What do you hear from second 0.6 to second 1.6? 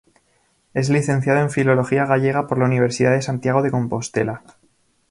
Es licenciado en